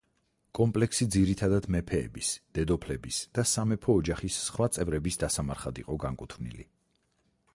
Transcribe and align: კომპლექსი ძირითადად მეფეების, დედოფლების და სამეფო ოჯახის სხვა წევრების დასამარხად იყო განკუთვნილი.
კომპლექსი 0.59 1.05
ძირითადად 1.15 1.65
მეფეების, 1.75 2.31
დედოფლების 2.59 3.19
და 3.39 3.45
სამეფო 3.51 3.95
ოჯახის 4.01 4.39
სხვა 4.47 4.69
წევრების 4.79 5.23
დასამარხად 5.25 5.85
იყო 5.85 5.99
განკუთვნილი. 6.07 6.67